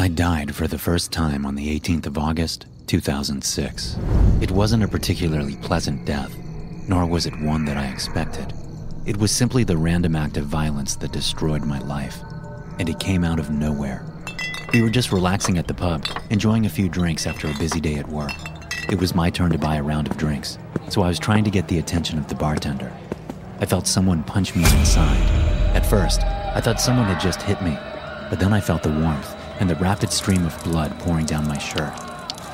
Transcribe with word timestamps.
I 0.00 0.08
died 0.08 0.54
for 0.54 0.66
the 0.66 0.78
first 0.78 1.12
time 1.12 1.44
on 1.44 1.56
the 1.56 1.78
18th 1.78 2.06
of 2.06 2.16
August, 2.16 2.64
2006. 2.86 3.98
It 4.40 4.50
wasn't 4.50 4.82
a 4.82 4.88
particularly 4.88 5.56
pleasant 5.56 6.06
death, 6.06 6.34
nor 6.88 7.04
was 7.04 7.26
it 7.26 7.38
one 7.38 7.66
that 7.66 7.76
I 7.76 7.84
expected. 7.88 8.54
It 9.04 9.18
was 9.18 9.30
simply 9.30 9.62
the 9.62 9.76
random 9.76 10.16
act 10.16 10.38
of 10.38 10.46
violence 10.46 10.96
that 10.96 11.12
destroyed 11.12 11.66
my 11.66 11.80
life, 11.80 12.16
and 12.78 12.88
it 12.88 12.98
came 12.98 13.24
out 13.24 13.38
of 13.38 13.50
nowhere. 13.50 14.02
We 14.72 14.80
were 14.80 14.88
just 14.88 15.12
relaxing 15.12 15.58
at 15.58 15.68
the 15.68 15.74
pub, 15.74 16.06
enjoying 16.30 16.64
a 16.64 16.70
few 16.70 16.88
drinks 16.88 17.26
after 17.26 17.48
a 17.48 17.58
busy 17.58 17.78
day 17.78 17.96
at 17.96 18.08
work. 18.08 18.32
It 18.88 18.98
was 18.98 19.14
my 19.14 19.28
turn 19.28 19.50
to 19.50 19.58
buy 19.58 19.76
a 19.76 19.82
round 19.82 20.10
of 20.10 20.16
drinks, 20.16 20.56
so 20.88 21.02
I 21.02 21.08
was 21.08 21.18
trying 21.18 21.44
to 21.44 21.50
get 21.50 21.68
the 21.68 21.78
attention 21.78 22.18
of 22.18 22.26
the 22.26 22.36
bartender. 22.36 22.90
I 23.58 23.66
felt 23.66 23.86
someone 23.86 24.24
punch 24.24 24.56
me 24.56 24.62
inside. 24.62 25.20
At 25.76 25.84
first, 25.84 26.22
I 26.22 26.62
thought 26.62 26.80
someone 26.80 27.04
had 27.04 27.20
just 27.20 27.42
hit 27.42 27.60
me, 27.60 27.76
but 28.30 28.40
then 28.40 28.54
I 28.54 28.62
felt 28.62 28.82
the 28.82 28.88
warmth 28.88 29.36
and 29.60 29.70
the 29.70 29.76
rapid 29.76 30.10
stream 30.10 30.44
of 30.44 30.64
blood 30.64 30.98
pouring 31.00 31.26
down 31.26 31.46
my 31.46 31.58
shirt. 31.58 31.92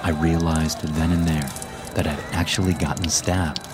I 0.03 0.11
realized 0.11 0.83
then 0.83 1.13
and 1.13 1.27
there 1.27 1.49
that 1.95 2.07
I'd 2.07 2.19
actually 2.33 2.75
gotten 2.75 3.09
stabbed. 3.09 3.67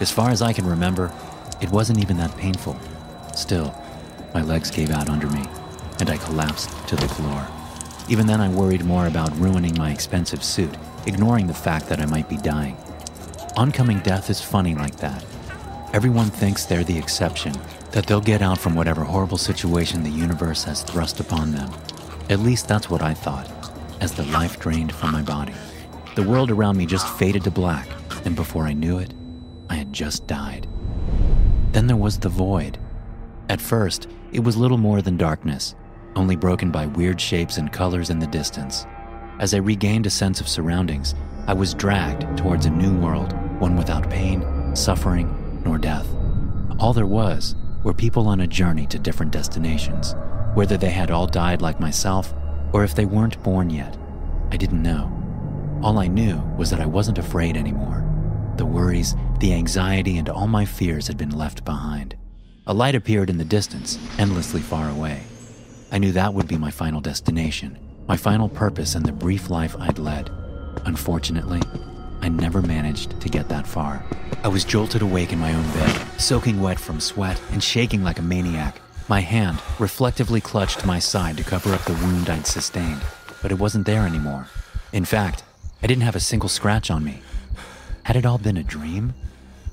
As 0.00 0.10
far 0.10 0.30
as 0.30 0.42
I 0.42 0.52
can 0.52 0.66
remember, 0.66 1.12
it 1.60 1.70
wasn't 1.70 2.00
even 2.00 2.16
that 2.16 2.36
painful. 2.36 2.76
Still, 3.34 3.74
my 4.34 4.42
legs 4.42 4.70
gave 4.70 4.90
out 4.90 5.08
under 5.08 5.28
me, 5.28 5.44
and 6.00 6.10
I 6.10 6.16
collapsed 6.16 6.70
to 6.88 6.96
the 6.96 7.08
floor. 7.08 7.46
Even 8.08 8.26
then, 8.26 8.40
I 8.40 8.48
worried 8.48 8.84
more 8.84 9.06
about 9.06 9.36
ruining 9.38 9.76
my 9.76 9.92
expensive 9.92 10.42
suit, 10.42 10.74
ignoring 11.06 11.46
the 11.46 11.54
fact 11.54 11.86
that 11.88 12.00
I 12.00 12.06
might 12.06 12.28
be 12.28 12.38
dying. 12.38 12.76
Oncoming 13.56 14.00
death 14.00 14.30
is 14.30 14.40
funny 14.40 14.74
like 14.74 14.96
that. 14.96 15.24
Everyone 15.92 16.30
thinks 16.30 16.64
they're 16.64 16.82
the 16.82 16.98
exception, 16.98 17.52
that 17.92 18.06
they'll 18.06 18.20
get 18.20 18.42
out 18.42 18.58
from 18.58 18.74
whatever 18.74 19.04
horrible 19.04 19.38
situation 19.38 20.02
the 20.02 20.10
universe 20.10 20.64
has 20.64 20.82
thrust 20.82 21.20
upon 21.20 21.52
them. 21.52 21.70
At 22.30 22.38
least 22.38 22.68
that's 22.68 22.88
what 22.88 23.02
I 23.02 23.12
thought, 23.12 23.50
as 24.00 24.12
the 24.12 24.22
life 24.26 24.60
drained 24.60 24.92
from 24.92 25.10
my 25.10 25.20
body. 25.20 25.52
The 26.14 26.22
world 26.22 26.52
around 26.52 26.76
me 26.76 26.86
just 26.86 27.08
faded 27.18 27.42
to 27.42 27.50
black, 27.50 27.88
and 28.24 28.36
before 28.36 28.66
I 28.66 28.72
knew 28.72 28.98
it, 28.98 29.12
I 29.68 29.74
had 29.74 29.92
just 29.92 30.28
died. 30.28 30.68
Then 31.72 31.88
there 31.88 31.96
was 31.96 32.20
the 32.20 32.28
void. 32.28 32.78
At 33.48 33.60
first, 33.60 34.06
it 34.30 34.44
was 34.44 34.56
little 34.56 34.78
more 34.78 35.02
than 35.02 35.16
darkness, 35.16 35.74
only 36.14 36.36
broken 36.36 36.70
by 36.70 36.86
weird 36.86 37.20
shapes 37.20 37.58
and 37.58 37.72
colors 37.72 38.10
in 38.10 38.20
the 38.20 38.28
distance. 38.28 38.86
As 39.40 39.52
I 39.52 39.58
regained 39.58 40.06
a 40.06 40.10
sense 40.10 40.40
of 40.40 40.48
surroundings, 40.48 41.16
I 41.48 41.54
was 41.54 41.74
dragged 41.74 42.38
towards 42.38 42.64
a 42.64 42.70
new 42.70 42.96
world, 42.96 43.32
one 43.60 43.74
without 43.74 44.08
pain, 44.08 44.76
suffering, 44.76 45.60
nor 45.64 45.78
death. 45.78 46.06
All 46.78 46.92
there 46.92 47.06
was 47.06 47.56
were 47.82 47.92
people 47.92 48.28
on 48.28 48.42
a 48.42 48.46
journey 48.46 48.86
to 48.86 49.00
different 49.00 49.32
destinations, 49.32 50.14
whether 50.54 50.76
they 50.76 50.90
had 50.90 51.10
all 51.10 51.26
died 51.26 51.62
like 51.62 51.80
myself 51.80 52.34
or 52.72 52.84
if 52.84 52.94
they 52.94 53.04
weren't 53.04 53.42
born 53.42 53.70
yet. 53.70 53.96
I 54.50 54.56
didn't 54.56 54.82
know. 54.82 55.10
All 55.82 55.98
I 55.98 56.06
knew 56.06 56.38
was 56.58 56.70
that 56.70 56.80
I 56.80 56.86
wasn't 56.86 57.18
afraid 57.18 57.56
anymore. 57.56 58.06
The 58.56 58.66
worries, 58.66 59.14
the 59.38 59.54
anxiety, 59.54 60.18
and 60.18 60.28
all 60.28 60.46
my 60.46 60.64
fears 60.64 61.06
had 61.06 61.16
been 61.16 61.30
left 61.30 61.64
behind. 61.64 62.16
A 62.66 62.74
light 62.74 62.94
appeared 62.94 63.30
in 63.30 63.38
the 63.38 63.44
distance, 63.44 63.98
endlessly 64.18 64.60
far 64.60 64.90
away. 64.90 65.22
I 65.90 65.98
knew 65.98 66.12
that 66.12 66.34
would 66.34 66.46
be 66.46 66.58
my 66.58 66.70
final 66.70 67.00
destination, 67.00 67.78
my 68.06 68.16
final 68.16 68.48
purpose 68.48 68.94
in 68.94 69.02
the 69.02 69.12
brief 69.12 69.50
life 69.50 69.74
I'd 69.78 69.98
led. 69.98 70.30
Unfortunately, 70.84 71.62
I 72.20 72.28
never 72.28 72.60
managed 72.60 73.18
to 73.20 73.28
get 73.28 73.48
that 73.48 73.66
far. 73.66 74.04
I 74.44 74.48
was 74.48 74.64
jolted 74.64 75.02
awake 75.02 75.32
in 75.32 75.38
my 75.38 75.54
own 75.54 75.64
bed, 75.72 76.20
soaking 76.20 76.60
wet 76.60 76.78
from 76.78 77.00
sweat 77.00 77.40
and 77.50 77.62
shaking 77.62 78.04
like 78.04 78.18
a 78.18 78.22
maniac. 78.22 78.80
My 79.10 79.22
hand 79.22 79.60
reflectively 79.80 80.40
clutched 80.40 80.86
my 80.86 81.00
side 81.00 81.36
to 81.38 81.42
cover 81.42 81.74
up 81.74 81.82
the 81.82 81.94
wound 81.94 82.30
I'd 82.30 82.46
sustained, 82.46 83.02
but 83.42 83.50
it 83.50 83.58
wasn't 83.58 83.84
there 83.84 84.06
anymore. 84.06 84.46
In 84.92 85.04
fact, 85.04 85.42
I 85.82 85.88
didn't 85.88 86.04
have 86.04 86.14
a 86.14 86.20
single 86.20 86.48
scratch 86.48 86.92
on 86.92 87.02
me. 87.02 87.20
Had 88.04 88.14
it 88.14 88.24
all 88.24 88.38
been 88.38 88.56
a 88.56 88.62
dream? 88.62 89.14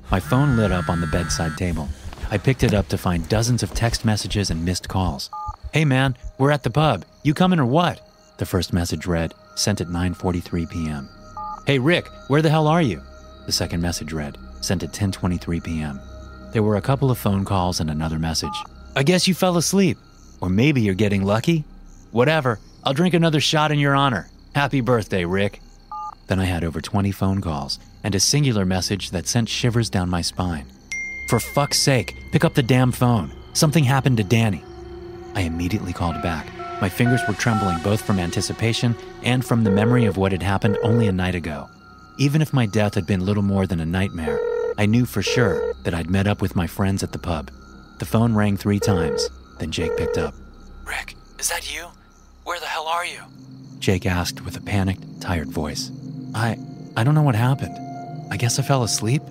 My 0.09 0.19
phone 0.19 0.57
lit 0.57 0.71
up 0.71 0.89
on 0.89 1.01
the 1.01 1.05
bedside 1.05 1.55
table. 1.55 1.87
I 2.31 2.39
picked 2.39 2.63
it 2.63 2.73
up 2.73 2.87
to 2.87 2.97
find 2.97 3.29
dozens 3.29 3.61
of 3.61 3.75
text 3.75 4.03
messages 4.03 4.49
and 4.49 4.65
missed 4.65 4.89
calls. 4.89 5.29
Hey 5.71 5.85
man, 5.85 6.17
we're 6.39 6.49
at 6.49 6.63
the 6.63 6.71
pub. 6.71 7.05
You 7.21 7.35
coming 7.35 7.59
or 7.59 7.65
what? 7.67 8.01
The 8.39 8.45
first 8.47 8.73
message 8.73 9.05
read, 9.05 9.35
sent 9.53 9.81
at 9.81 9.87
9:43 9.87 10.67
p.m. 10.67 11.09
Hey 11.67 11.77
Rick, 11.77 12.07
where 12.27 12.41
the 12.41 12.49
hell 12.49 12.65
are 12.65 12.81
you? 12.81 13.03
The 13.45 13.51
second 13.51 13.83
message 13.83 14.13
read, 14.13 14.35
sent 14.61 14.81
at 14.81 14.93
10:23 14.93 15.63
p.m. 15.63 15.99
There 16.53 16.63
were 16.63 16.77
a 16.77 16.81
couple 16.89 17.11
of 17.11 17.19
phone 17.19 17.45
calls 17.45 17.79
and 17.79 17.91
another 17.91 18.17
message. 18.17 18.63
I 18.97 19.03
guess 19.03 19.27
you 19.27 19.35
fell 19.35 19.57
asleep. 19.57 19.99
Or 20.41 20.49
maybe 20.49 20.81
you're 20.81 20.95
getting 20.95 21.23
lucky. 21.23 21.63
Whatever. 22.11 22.57
I'll 22.83 22.95
drink 22.95 23.13
another 23.13 23.39
shot 23.39 23.71
in 23.71 23.77
your 23.77 23.93
honor. 23.93 24.27
Happy 24.55 24.81
birthday, 24.81 25.23
Rick. 25.23 25.61
Then 26.25 26.39
I 26.39 26.45
had 26.45 26.63
over 26.63 26.81
20 26.81 27.11
phone 27.11 27.39
calls 27.39 27.77
and 28.03 28.15
a 28.15 28.19
singular 28.19 28.65
message 28.65 29.11
that 29.11 29.27
sent 29.27 29.49
shivers 29.49 29.91
down 29.91 30.09
my 30.09 30.21
spine. 30.21 30.65
For 31.29 31.39
fuck's 31.39 31.77
sake, 31.77 32.15
pick 32.31 32.43
up 32.43 32.55
the 32.55 32.63
damn 32.63 32.91
phone. 32.91 33.31
Something 33.53 33.83
happened 33.83 34.17
to 34.17 34.23
Danny. 34.23 34.63
I 35.35 35.41
immediately 35.41 35.93
called 35.93 36.19
back. 36.23 36.47
My 36.81 36.89
fingers 36.89 37.21
were 37.27 37.35
trembling 37.35 37.77
both 37.83 38.01
from 38.01 38.17
anticipation 38.17 38.95
and 39.21 39.45
from 39.45 39.63
the 39.63 39.69
memory 39.69 40.05
of 40.05 40.17
what 40.17 40.31
had 40.31 40.41
happened 40.41 40.75
only 40.81 41.05
a 41.07 41.11
night 41.11 41.35
ago. 41.35 41.69
Even 42.17 42.41
if 42.41 42.51
my 42.51 42.65
death 42.65 42.95
had 42.95 43.05
been 43.05 43.23
little 43.23 43.43
more 43.43 43.67
than 43.67 43.79
a 43.79 43.85
nightmare, 43.85 44.39
I 44.75 44.87
knew 44.87 45.05
for 45.05 45.21
sure 45.21 45.75
that 45.83 45.93
I'd 45.93 46.09
met 46.09 46.25
up 46.25 46.41
with 46.41 46.55
my 46.55 46.65
friends 46.65 47.03
at 47.03 47.11
the 47.11 47.19
pub. 47.19 47.51
The 47.99 48.05
phone 48.05 48.35
rang 48.35 48.57
three 48.57 48.79
times, 48.79 49.29
then 49.59 49.71
Jake 49.71 49.97
picked 49.97 50.17
up. 50.17 50.35
Rick, 50.85 51.15
is 51.39 51.49
that 51.49 51.73
you? 51.73 51.87
Where 52.43 52.59
the 52.59 52.65
hell 52.67 52.85
are 52.87 53.05
you? 53.05 53.21
Jake 53.79 54.05
asked 54.05 54.45
with 54.45 54.55
a 54.57 54.61
panicked, 54.61 55.21
tired 55.21 55.49
voice. 55.49 55.91
I 56.35 56.57
I 56.95 57.03
don't 57.03 57.15
know 57.15 57.23
what 57.23 57.35
happened. 57.35 57.75
I 58.31 58.37
guess 58.37 58.59
I 58.59 58.61
fell 58.63 58.83
asleep? 58.83 59.21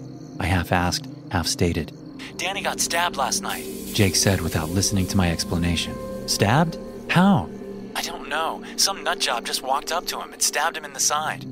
I 0.40 0.46
half 0.46 0.72
asked, 0.72 1.08
half 1.30 1.46
stated. 1.46 1.92
Danny 2.36 2.62
got 2.62 2.80
stabbed 2.80 3.16
last 3.16 3.42
night. 3.42 3.64
Jake 3.92 4.16
said 4.16 4.40
without 4.40 4.68
listening 4.70 5.06
to 5.08 5.16
my 5.16 5.30
explanation. 5.30 5.94
Stabbed? 6.28 6.78
How? 7.08 7.48
I 7.94 8.02
don't 8.02 8.28
know. 8.28 8.62
Some 8.76 9.04
nutjob 9.04 9.44
just 9.44 9.62
walked 9.62 9.92
up 9.92 10.06
to 10.06 10.20
him 10.20 10.32
and 10.32 10.42
stabbed 10.42 10.76
him 10.76 10.84
in 10.84 10.92
the 10.92 11.00
side. 11.00 11.46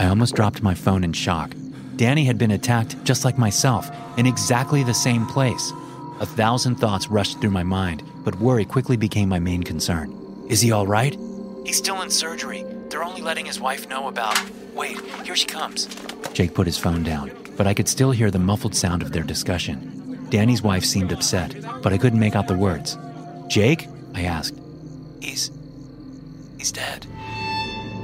I 0.00 0.06
almost 0.06 0.34
dropped 0.34 0.62
my 0.62 0.74
phone 0.74 1.04
in 1.04 1.12
shock. 1.12 1.54
Danny 1.96 2.24
had 2.24 2.38
been 2.38 2.52
attacked 2.52 3.02
just 3.04 3.24
like 3.24 3.36
myself, 3.36 3.90
in 4.16 4.26
exactly 4.26 4.82
the 4.82 4.94
same 4.94 5.26
place. 5.26 5.72
A 6.22 6.26
thousand 6.26 6.76
thoughts 6.76 7.08
rushed 7.08 7.40
through 7.40 7.50
my 7.50 7.64
mind, 7.64 8.04
but 8.22 8.36
worry 8.36 8.64
quickly 8.64 8.96
became 8.96 9.28
my 9.28 9.40
main 9.40 9.64
concern. 9.64 10.46
Is 10.48 10.60
he 10.60 10.70
all 10.70 10.86
right? 10.86 11.18
He's 11.66 11.78
still 11.78 12.00
in 12.00 12.10
surgery. 12.10 12.64
They're 12.88 13.02
only 13.02 13.22
letting 13.22 13.44
his 13.44 13.58
wife 13.58 13.88
know 13.88 14.06
about. 14.06 14.40
Wait, 14.72 15.00
here 15.24 15.34
she 15.34 15.48
comes. 15.48 15.88
Jake 16.32 16.54
put 16.54 16.68
his 16.68 16.78
phone 16.78 17.02
down, 17.02 17.32
but 17.56 17.66
I 17.66 17.74
could 17.74 17.88
still 17.88 18.12
hear 18.12 18.30
the 18.30 18.38
muffled 18.38 18.76
sound 18.76 19.02
of 19.02 19.10
their 19.10 19.24
discussion. 19.24 20.28
Danny's 20.30 20.62
wife 20.62 20.84
seemed 20.84 21.10
upset, 21.10 21.56
but 21.82 21.92
I 21.92 21.98
couldn't 21.98 22.20
make 22.20 22.36
out 22.36 22.46
the 22.46 22.56
words. 22.56 22.96
Jake? 23.48 23.88
I 24.14 24.22
asked. 24.22 24.56
He's. 25.20 25.50
he's 26.56 26.70
dead. 26.70 27.04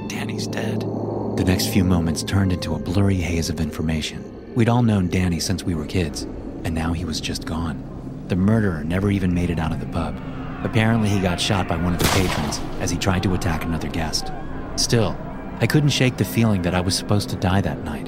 Danny's 0.09 0.45
dead. 0.45 0.81
The 0.81 1.45
next 1.47 1.67
few 1.67 1.85
moments 1.85 2.23
turned 2.23 2.51
into 2.51 2.75
a 2.75 2.79
blurry 2.79 3.15
haze 3.15 3.49
of 3.49 3.61
information. 3.61 4.53
We'd 4.55 4.67
all 4.67 4.83
known 4.83 5.07
Danny 5.07 5.39
since 5.39 5.63
we 5.63 5.73
were 5.73 5.85
kids, 5.85 6.23
and 6.65 6.75
now 6.75 6.91
he 6.91 7.05
was 7.05 7.21
just 7.21 7.45
gone. 7.45 7.89
The 8.29 8.35
murderer 8.35 8.83
never 8.83 9.09
even 9.09 9.33
made 9.33 9.49
it 9.49 9.57
out 9.57 9.71
of 9.71 9.79
the 9.79 9.87
pub. 9.87 10.15
Apparently, 10.63 11.09
he 11.09 11.19
got 11.19 11.41
shot 11.41 11.67
by 11.67 11.77
one 11.77 11.93
of 11.93 11.99
the 11.99 12.05
patrons 12.09 12.59
as 12.79 12.91
he 12.91 12.97
tried 12.97 13.23
to 13.23 13.33
attack 13.33 13.63
another 13.63 13.87
guest. 13.87 14.31
Still, 14.75 15.17
I 15.59 15.65
couldn't 15.65 15.89
shake 15.89 16.17
the 16.17 16.25
feeling 16.25 16.61
that 16.61 16.75
I 16.75 16.81
was 16.81 16.95
supposed 16.95 17.29
to 17.31 17.35
die 17.35 17.61
that 17.61 17.83
night. 17.83 18.07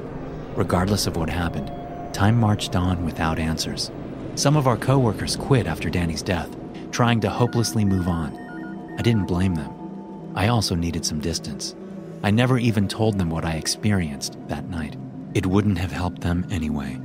Regardless 0.55 1.07
of 1.07 1.17
what 1.17 1.29
happened, 1.29 1.71
time 2.13 2.39
marched 2.39 2.75
on 2.75 3.03
without 3.03 3.39
answers. 3.39 3.89
Some 4.35 4.55
of 4.55 4.67
our 4.67 4.77
coworkers 4.77 5.35
quit 5.35 5.65
after 5.65 5.89
Danny's 5.89 6.21
death, 6.21 6.55
trying 6.91 7.19
to 7.21 7.29
hopelessly 7.29 7.83
move 7.83 8.07
on. 8.07 8.95
I 8.99 9.01
didn't 9.01 9.25
blame 9.25 9.55
them. 9.55 10.31
I 10.35 10.49
also 10.49 10.75
needed 10.75 11.03
some 11.03 11.19
distance. 11.19 11.75
I 12.21 12.29
never 12.29 12.59
even 12.59 12.87
told 12.87 13.17
them 13.17 13.31
what 13.31 13.43
I 13.43 13.53
experienced 13.53 14.37
that 14.49 14.69
night. 14.69 14.97
It 15.33 15.47
wouldn't 15.47 15.79
have 15.79 15.91
helped 15.91 16.21
them 16.21 16.45
anyway. 16.51 16.99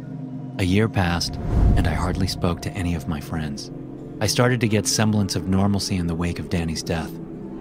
A 0.58 0.64
year 0.64 0.88
passed, 0.88 1.34
and 1.76 1.86
I 1.86 1.92
hardly 1.92 2.26
spoke 2.26 2.62
to 2.62 2.70
any 2.70 2.94
of 2.94 3.08
my 3.08 3.20
friends. 3.20 3.70
I 4.22 4.26
started 4.26 4.58
to 4.62 4.68
get 4.68 4.86
semblance 4.86 5.36
of 5.36 5.48
normalcy 5.48 5.96
in 5.96 6.06
the 6.06 6.14
wake 6.14 6.38
of 6.38 6.48
Danny's 6.48 6.82
death, 6.82 7.10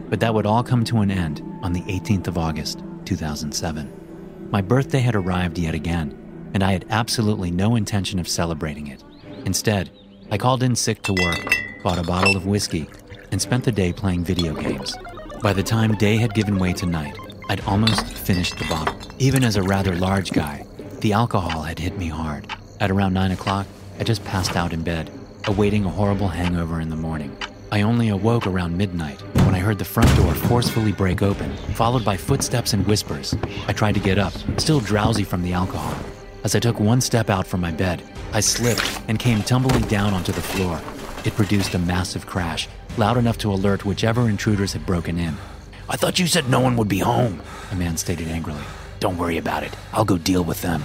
but 0.09 0.21
that 0.21 0.33
would 0.33 0.45
all 0.45 0.63
come 0.63 0.85
to 0.85 0.99
an 0.99 1.11
end 1.11 1.43
on 1.61 1.73
the 1.73 1.81
18th 1.81 2.27
of 2.27 2.37
August, 2.37 2.83
2007. 3.03 4.47
My 4.49 4.61
birthday 4.61 4.99
had 4.99 5.13
arrived 5.13 5.57
yet 5.57 5.73
again, 5.73 6.17
and 6.53 6.63
I 6.63 6.71
had 6.71 6.85
absolutely 6.89 7.51
no 7.51 7.75
intention 7.75 8.17
of 8.17 8.29
celebrating 8.29 8.87
it. 8.87 9.03
Instead, 9.45 9.89
I 10.31 10.37
called 10.37 10.63
in 10.63 10.73
sick 10.73 11.01
to 11.03 11.13
work, 11.13 11.53
bought 11.83 11.99
a 11.99 12.03
bottle 12.03 12.37
of 12.37 12.45
whiskey, 12.45 12.87
and 13.29 13.41
spent 13.41 13.65
the 13.65 13.73
day 13.73 13.91
playing 13.91 14.23
video 14.23 14.53
games. 14.53 14.95
By 15.41 15.51
the 15.51 15.63
time 15.63 15.95
day 15.95 16.15
had 16.15 16.33
given 16.33 16.59
way 16.59 16.71
to 16.71 16.85
night, 16.85 17.17
I'd 17.49 17.65
almost 17.65 18.05
finished 18.05 18.57
the 18.57 18.65
bottle. 18.69 18.97
Even 19.19 19.43
as 19.43 19.57
a 19.57 19.63
rather 19.63 19.97
large 19.97 20.31
guy, 20.31 20.65
the 21.01 21.11
alcohol 21.11 21.61
had 21.63 21.77
hit 21.77 21.97
me 21.97 22.07
hard. 22.07 22.54
At 22.85 22.91
around 22.91 23.15
9 23.15 23.31
o'clock, 23.31 23.65
I 23.99 24.03
just 24.03 24.23
passed 24.25 24.55
out 24.55 24.71
in 24.71 24.83
bed, 24.83 25.09
awaiting 25.45 25.85
a 25.85 25.89
horrible 25.89 26.27
hangover 26.27 26.79
in 26.79 26.89
the 26.91 26.95
morning. 26.95 27.35
I 27.71 27.81
only 27.81 28.09
awoke 28.09 28.45
around 28.45 28.77
midnight 28.77 29.19
when 29.43 29.55
I 29.55 29.59
heard 29.59 29.79
the 29.79 29.83
front 29.83 30.15
door 30.15 30.35
forcefully 30.35 30.91
break 30.91 31.23
open, 31.23 31.57
followed 31.73 32.05
by 32.05 32.15
footsteps 32.15 32.73
and 32.73 32.85
whispers. 32.85 33.35
I 33.67 33.73
tried 33.73 33.95
to 33.95 33.99
get 33.99 34.19
up, 34.19 34.33
still 34.57 34.81
drowsy 34.81 35.23
from 35.23 35.41
the 35.41 35.51
alcohol. 35.51 35.97
As 36.43 36.53
I 36.53 36.59
took 36.59 36.79
one 36.79 37.01
step 37.01 37.31
out 37.31 37.47
from 37.47 37.59
my 37.59 37.71
bed, 37.71 38.03
I 38.33 38.39
slipped 38.39 39.01
and 39.07 39.17
came 39.17 39.41
tumbling 39.41 39.87
down 39.87 40.13
onto 40.13 40.31
the 40.31 40.43
floor. 40.43 40.79
It 41.25 41.33
produced 41.33 41.73
a 41.73 41.79
massive 41.79 42.27
crash, 42.27 42.69
loud 42.99 43.17
enough 43.17 43.39
to 43.39 43.51
alert 43.51 43.83
whichever 43.83 44.29
intruders 44.29 44.73
had 44.73 44.85
broken 44.85 45.17
in. 45.17 45.35
I 45.89 45.97
thought 45.97 46.19
you 46.19 46.27
said 46.27 46.51
no 46.51 46.59
one 46.59 46.77
would 46.77 46.87
be 46.87 46.99
home, 46.99 47.41
a 47.71 47.75
man 47.75 47.97
stated 47.97 48.27
angrily. 48.27 48.61
Don't 48.99 49.17
worry 49.17 49.39
about 49.39 49.63
it. 49.63 49.75
I'll 49.91 50.05
go 50.05 50.19
deal 50.19 50.43
with 50.43 50.61
them. 50.61 50.83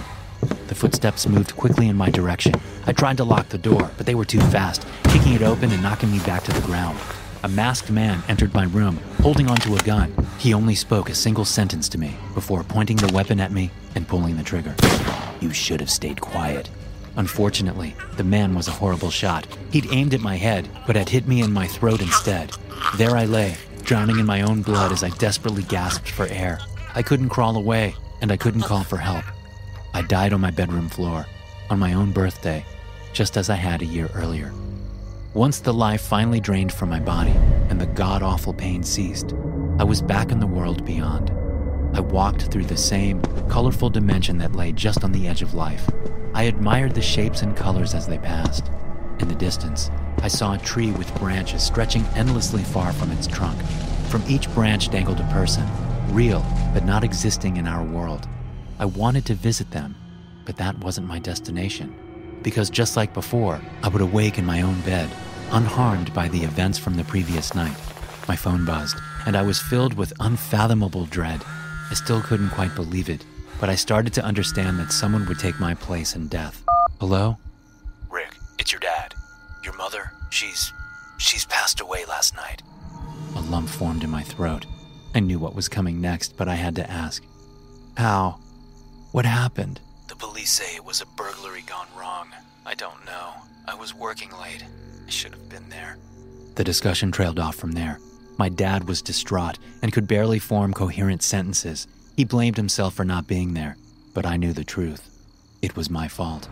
The 0.67 0.75
footsteps 0.75 1.27
moved 1.27 1.55
quickly 1.55 1.87
in 1.87 1.95
my 1.95 2.09
direction. 2.09 2.55
I 2.85 2.93
tried 2.93 3.17
to 3.17 3.23
lock 3.23 3.49
the 3.49 3.57
door, 3.57 3.91
but 3.97 4.05
they 4.05 4.15
were 4.15 4.25
too 4.25 4.39
fast, 4.39 4.85
kicking 5.05 5.33
it 5.33 5.41
open 5.41 5.71
and 5.71 5.83
knocking 5.83 6.11
me 6.11 6.19
back 6.19 6.43
to 6.43 6.53
the 6.53 6.65
ground. 6.65 6.97
A 7.43 7.47
masked 7.49 7.89
man 7.89 8.23
entered 8.27 8.53
my 8.53 8.65
room, 8.65 8.99
holding 9.21 9.49
onto 9.49 9.75
a 9.75 9.79
gun. 9.79 10.13
He 10.37 10.53
only 10.53 10.75
spoke 10.75 11.09
a 11.09 11.15
single 11.15 11.45
sentence 11.45 11.89
to 11.89 11.97
me 11.97 12.15
before 12.35 12.63
pointing 12.63 12.97
the 12.97 13.13
weapon 13.13 13.39
at 13.39 13.51
me 13.51 13.71
and 13.95 14.07
pulling 14.07 14.37
the 14.37 14.43
trigger. 14.43 14.75
You 15.39 15.51
should 15.51 15.79
have 15.79 15.89
stayed 15.89 16.21
quiet. 16.21 16.69
Unfortunately, 17.15 17.95
the 18.15 18.23
man 18.23 18.53
was 18.53 18.67
a 18.67 18.71
horrible 18.71 19.09
shot. 19.09 19.47
He'd 19.71 19.91
aimed 19.91 20.13
at 20.13 20.21
my 20.21 20.37
head, 20.37 20.69
but 20.87 20.95
had 20.95 21.09
hit 21.09 21.27
me 21.27 21.41
in 21.41 21.51
my 21.51 21.67
throat 21.67 22.01
instead. 22.01 22.51
There 22.95 23.17
I 23.17 23.25
lay, 23.25 23.55
drowning 23.83 24.19
in 24.19 24.25
my 24.25 24.41
own 24.41 24.61
blood 24.61 24.91
as 24.91 25.03
I 25.03 25.09
desperately 25.09 25.63
gasped 25.63 26.09
for 26.09 26.27
air. 26.27 26.59
I 26.93 27.01
couldn't 27.01 27.29
crawl 27.29 27.57
away, 27.57 27.95
and 28.21 28.31
I 28.31 28.37
couldn't 28.37 28.61
call 28.61 28.83
for 28.83 28.97
help. 28.97 29.25
I 29.93 30.01
died 30.01 30.31
on 30.31 30.41
my 30.41 30.51
bedroom 30.51 30.87
floor, 30.87 31.25
on 31.69 31.79
my 31.79 31.93
own 31.93 32.11
birthday, 32.11 32.65
just 33.11 33.35
as 33.35 33.49
I 33.49 33.55
had 33.55 33.81
a 33.81 33.85
year 33.85 34.09
earlier. 34.15 34.53
Once 35.33 35.59
the 35.59 35.73
life 35.73 36.01
finally 36.01 36.39
drained 36.39 36.71
from 36.71 36.89
my 36.89 36.99
body 36.99 37.33
and 37.69 37.79
the 37.79 37.85
god 37.85 38.23
awful 38.23 38.53
pain 38.53 38.83
ceased, 38.83 39.33
I 39.79 39.83
was 39.83 40.01
back 40.01 40.31
in 40.31 40.39
the 40.39 40.47
world 40.47 40.85
beyond. 40.85 41.31
I 41.93 41.99
walked 41.99 42.43
through 42.43 42.65
the 42.65 42.77
same 42.77 43.21
colorful 43.49 43.89
dimension 43.89 44.37
that 44.37 44.55
lay 44.55 44.71
just 44.71 45.03
on 45.03 45.11
the 45.11 45.27
edge 45.27 45.41
of 45.41 45.53
life. 45.53 45.89
I 46.33 46.43
admired 46.43 46.95
the 46.95 47.01
shapes 47.01 47.41
and 47.41 47.55
colors 47.55 47.93
as 47.93 48.07
they 48.07 48.17
passed. 48.17 48.71
In 49.19 49.27
the 49.27 49.35
distance, 49.35 49.91
I 50.21 50.29
saw 50.29 50.53
a 50.53 50.57
tree 50.57 50.91
with 50.91 51.13
branches 51.15 51.63
stretching 51.63 52.05
endlessly 52.15 52.63
far 52.63 52.93
from 52.93 53.11
its 53.11 53.27
trunk. 53.27 53.61
From 54.07 54.23
each 54.27 54.49
branch 54.53 54.89
dangled 54.89 55.19
a 55.19 55.29
person, 55.31 55.67
real 56.09 56.45
but 56.73 56.85
not 56.85 57.03
existing 57.03 57.57
in 57.57 57.67
our 57.67 57.83
world. 57.83 58.27
I 58.81 58.85
wanted 58.85 59.27
to 59.27 59.35
visit 59.35 59.69
them, 59.69 59.95
but 60.43 60.57
that 60.57 60.79
wasn't 60.79 61.05
my 61.05 61.19
destination. 61.19 61.93
Because 62.41 62.71
just 62.71 62.97
like 62.97 63.13
before, 63.13 63.61
I 63.83 63.89
would 63.89 64.01
awake 64.01 64.39
in 64.39 64.45
my 64.45 64.63
own 64.63 64.81
bed, 64.81 65.07
unharmed 65.51 66.11
by 66.15 66.27
the 66.29 66.41
events 66.41 66.79
from 66.79 66.95
the 66.95 67.03
previous 67.03 67.53
night. 67.53 67.77
My 68.27 68.35
phone 68.35 68.65
buzzed, 68.65 68.97
and 69.27 69.37
I 69.37 69.43
was 69.43 69.61
filled 69.61 69.93
with 69.93 70.13
unfathomable 70.19 71.05
dread. 71.05 71.43
I 71.91 71.93
still 71.93 72.23
couldn't 72.23 72.49
quite 72.49 72.73
believe 72.73 73.07
it, 73.07 73.23
but 73.59 73.69
I 73.69 73.75
started 73.75 74.13
to 74.13 74.23
understand 74.23 74.79
that 74.79 74.91
someone 74.91 75.27
would 75.27 75.37
take 75.37 75.59
my 75.59 75.75
place 75.75 76.15
in 76.15 76.27
death. 76.27 76.63
Hello? 76.99 77.37
Rick, 78.09 78.35
it's 78.57 78.71
your 78.71 78.79
dad. 78.79 79.13
Your 79.63 79.77
mother, 79.77 80.11
she's. 80.31 80.73
she's 81.19 81.45
passed 81.45 81.81
away 81.81 82.05
last 82.05 82.35
night. 82.35 82.63
A 83.35 83.41
lump 83.41 83.69
formed 83.69 84.03
in 84.03 84.09
my 84.09 84.23
throat. 84.23 84.65
I 85.13 85.19
knew 85.19 85.37
what 85.37 85.53
was 85.53 85.69
coming 85.69 86.01
next, 86.01 86.35
but 86.35 86.47
I 86.47 86.55
had 86.55 86.75
to 86.77 86.89
ask. 86.89 87.23
How? 87.95 88.39
What 89.11 89.25
happened? 89.25 89.81
The 90.07 90.15
police 90.15 90.51
say 90.51 90.73
it 90.73 90.85
was 90.85 91.01
a 91.01 91.05
burglary 91.05 91.63
gone 91.63 91.87
wrong. 91.97 92.29
I 92.65 92.75
don't 92.75 93.05
know. 93.05 93.33
I 93.67 93.75
was 93.75 93.93
working 93.93 94.29
late. 94.41 94.63
I 95.05 95.09
should 95.09 95.31
have 95.31 95.49
been 95.49 95.67
there. 95.67 95.97
The 96.55 96.63
discussion 96.63 97.11
trailed 97.11 97.37
off 97.37 97.55
from 97.55 97.73
there. 97.73 97.99
My 98.37 98.47
dad 98.47 98.87
was 98.87 99.01
distraught 99.01 99.59
and 99.81 99.91
could 99.91 100.07
barely 100.07 100.39
form 100.39 100.73
coherent 100.73 101.23
sentences. 101.23 101.87
He 102.15 102.23
blamed 102.23 102.55
himself 102.55 102.93
for 102.93 103.03
not 103.03 103.27
being 103.27 103.53
there, 103.53 103.75
but 104.13 104.25
I 104.25 104.37
knew 104.37 104.53
the 104.53 104.63
truth. 104.63 105.09
It 105.61 105.75
was 105.75 105.89
my 105.89 106.07
fault. 106.07 106.47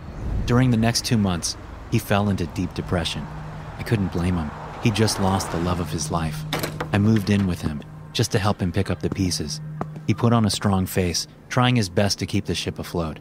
During 0.46 0.70
the 0.70 0.76
next 0.76 1.06
two 1.06 1.18
months, 1.18 1.56
he 1.92 1.98
fell 1.98 2.28
into 2.28 2.46
deep 2.48 2.74
depression. 2.74 3.26
I 3.78 3.84
couldn't 3.84 4.12
blame 4.12 4.36
him. 4.36 4.52
He 4.84 4.92
just 4.92 5.22
lost 5.22 5.50
the 5.52 5.62
love 5.62 5.80
of 5.80 5.92
his 5.92 6.12
life. 6.12 6.44
I 6.92 6.98
moved 6.98 7.30
in 7.30 7.48
with 7.48 7.62
him 7.62 7.82
just 8.12 8.34
to 8.34 8.40
help 8.40 8.62
him 8.62 8.74
pick 8.74 8.90
up 8.90 9.02
the 9.02 9.10
pieces. 9.10 9.62
He 10.08 10.14
put 10.14 10.34
on 10.34 10.46
a 10.46 10.50
strong 10.50 10.86
face, 10.86 11.26
trying 11.50 11.76
his 11.76 11.90
best 11.90 12.20
to 12.20 12.26
keep 12.26 12.46
the 12.46 12.56
ship 12.56 12.80
afloat, 12.80 13.20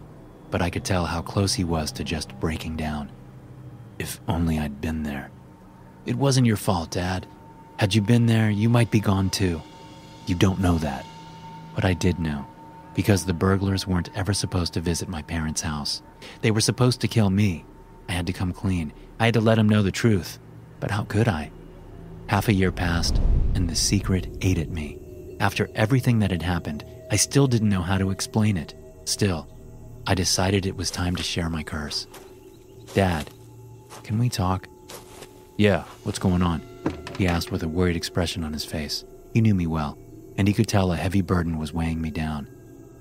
but 0.51 0.63
I 0.63 0.71
could 0.71 0.85
tell 0.85 1.07
how 1.07 1.23
close 1.23 1.55
he 1.55 1.65
was 1.65 1.91
to 1.93 2.05
just 2.05 2.39
breaking 2.39 2.77
down. 2.77 3.11
If 3.99 4.21
only 4.29 4.59
I'd 4.59 4.81
been 4.81 5.03
there. 5.03 5.31
It 6.07 6.17
wasn't 6.17 6.47
your 6.47 6.57
fault, 6.57 6.93
Dad. 6.93 7.27
Had 7.79 7.95
you 7.95 8.01
been 8.01 8.27
there, 8.27 8.51
you 8.51 8.69
might 8.69 8.91
be 8.91 9.01
gone 9.01 9.31
too. 9.31 9.61
You 10.27 10.35
don't 10.35 10.61
know 10.61 10.79
that. 10.79 11.05
But 11.75 11.85
I 11.85 11.95
did 11.95 12.19
know, 12.19 12.47
because 12.95 13.25
the 13.25 13.35
burglars 13.35 13.87
weren't 13.87 14.11
ever 14.15 14.33
supposed 14.33 14.75
to 14.75 14.81
visit 14.81 15.09
my 15.09 15.23
parents' 15.23 15.63
house. 15.63 16.03
They 16.43 16.51
were 16.51 16.61
supposed 16.61 17.01
to 17.01 17.09
kill 17.09 17.31
me. 17.31 17.65
I 18.09 18.13
had 18.13 18.27
to 18.27 18.33
come 18.33 18.53
clean. 18.53 18.93
I 19.21 19.27
had 19.27 19.35
to 19.35 19.41
let 19.41 19.57
them 19.57 19.69
know 19.69 19.83
the 19.83 19.91
truth. 19.91 20.39
But 20.81 20.91
how 20.91 21.05
could 21.05 21.29
I? 21.29 21.51
Half 22.29 22.49
a 22.49 22.55
year 22.55 22.73
passed, 22.73 23.21
and 23.55 23.69
the 23.69 23.77
secret 23.77 24.29
ate 24.43 24.59
at 24.59 24.71
me. 24.71 24.99
After 25.41 25.71
everything 25.75 26.19
that 26.19 26.31
had 26.31 26.43
happened, 26.43 26.85
I 27.11 27.17
still 27.17 27.47
didn't 27.47 27.71
know 27.71 27.83
how 27.83 27.97
to 27.97 28.11
explain 28.11 28.57
it. 28.57 28.75
Still, 29.05 29.49
I 30.07 30.15
decided 30.15 30.67
it 30.67 30.77
was 30.77 30.91
time 30.91 31.17
to 31.17 31.23
share 31.23 31.49
my 31.49 31.63
curse. 31.63 32.07
Dad, 32.93 33.31
can 34.03 34.19
we 34.19 34.29
talk? 34.29 34.69
Yeah, 35.57 35.85
what's 36.05 36.19
going 36.19 36.43
on? 36.43 36.63
He 37.17 37.27
asked 37.27 37.51
with 37.51 37.63
a 37.63 37.69
worried 37.69 37.97
expression 37.97 38.45
on 38.45 38.53
his 38.53 38.65
face. 38.65 39.05
He 39.33 39.41
knew 39.41 39.55
me 39.55 39.67
well, 39.67 39.99
and 40.37 40.47
he 40.47 40.55
could 40.55 40.69
tell 40.69 40.93
a 40.93 40.97
heavy 40.97 41.23
burden 41.23 41.59
was 41.59 41.73
weighing 41.73 42.01
me 42.01 42.11
down. 42.11 42.47